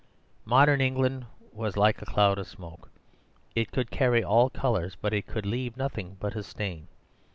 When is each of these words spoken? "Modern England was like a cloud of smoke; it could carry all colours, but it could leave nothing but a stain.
"Modern 0.45 0.81
England 0.81 1.27
was 1.53 1.77
like 1.77 2.01
a 2.01 2.07
cloud 2.07 2.39
of 2.39 2.47
smoke; 2.47 2.89
it 3.53 3.71
could 3.71 3.91
carry 3.91 4.23
all 4.23 4.49
colours, 4.49 4.97
but 4.99 5.13
it 5.13 5.27
could 5.27 5.45
leave 5.45 5.77
nothing 5.77 6.17
but 6.19 6.35
a 6.35 6.41
stain. 6.41 6.87